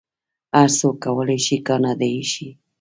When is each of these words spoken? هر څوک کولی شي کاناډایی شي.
هر 0.55 0.69
څوک 0.79 0.95
کولی 1.05 1.37
شي 1.45 1.57
کاناډایی 1.67 2.23
شي. 2.31 2.47